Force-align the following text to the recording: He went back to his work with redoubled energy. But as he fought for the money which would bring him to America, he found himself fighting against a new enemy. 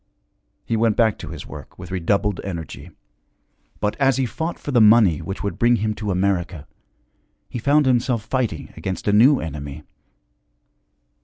He 0.65 0.75
went 0.75 0.97
back 0.97 1.19
to 1.19 1.27
his 1.27 1.45
work 1.45 1.77
with 1.77 1.91
redoubled 1.91 2.41
energy. 2.43 2.89
But 3.79 3.95
as 3.97 4.17
he 4.17 4.25
fought 4.25 4.57
for 4.57 4.71
the 4.71 4.81
money 4.81 5.21
which 5.21 5.43
would 5.43 5.59
bring 5.59 5.75
him 5.75 5.93
to 5.93 6.09
America, 6.09 6.65
he 7.47 7.59
found 7.59 7.85
himself 7.85 8.25
fighting 8.25 8.73
against 8.75 9.07
a 9.07 9.13
new 9.13 9.39
enemy. 9.39 9.83